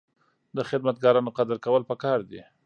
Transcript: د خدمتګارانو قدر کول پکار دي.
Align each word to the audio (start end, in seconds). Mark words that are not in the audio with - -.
د 0.55 0.57
خدمتګارانو 0.69 1.35
قدر 1.37 1.57
کول 1.65 1.81
پکار 1.91 2.19
دي. 2.29 2.41